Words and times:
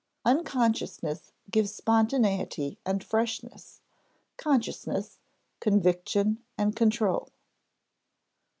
Unconsciousness 0.25 1.31
gives 1.51 1.71
spontaneity 1.75 2.79
and 2.87 3.03
freshness; 3.03 3.81
consciousness, 4.35 5.19
conviction 5.59 6.39
and 6.57 6.75
control. 6.75 7.29